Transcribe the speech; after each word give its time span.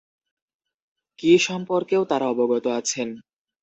কি 1.19 1.31
সম্পর্কেও 1.47 2.01
তাঁরা 2.09 2.27
অবগত 2.33 2.65
আছেন? 2.79 3.09